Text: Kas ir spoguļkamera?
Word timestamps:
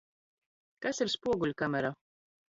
Kas 0.85 1.03
ir 1.07 1.13
spoguļkamera? 1.17 1.95